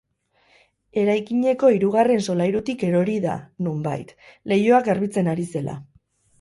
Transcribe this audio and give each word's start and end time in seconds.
Eraikineko 1.01 1.69
hirugarren 1.73 2.25
solairutik 2.29 2.87
erori 2.89 3.19
da, 3.29 3.37
nonbait, 3.69 4.17
leihoak 4.55 4.91
garbitzen 4.93 5.35
ari 5.39 5.51
zela. 5.57 5.81